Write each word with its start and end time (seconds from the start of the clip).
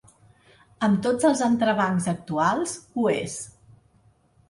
Amb 0.87 1.03
tots 1.09 1.27
els 1.29 1.45
entrebancs 1.49 2.09
actuals, 2.17 2.77
ho 3.03 3.09
és. 3.21 3.41